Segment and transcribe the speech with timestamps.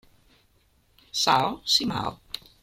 [1.13, 2.19] São Simão